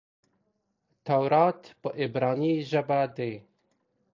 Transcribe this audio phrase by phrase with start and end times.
[1.05, 3.33] تورات په عبراني ژبه دئ.